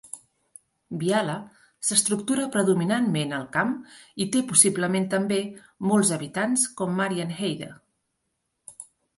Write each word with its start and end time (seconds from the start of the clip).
Biala 1.01 1.35
s'estructura 1.89 2.47
predominantment 2.55 3.35
al 3.39 3.45
camp 3.57 3.75
i 4.25 4.27
té 4.37 4.41
possiblement 4.53 5.07
també 5.15 5.39
molts 5.91 6.15
habitants 6.17 6.65
com 6.81 6.99
Marienheide. 7.03 7.71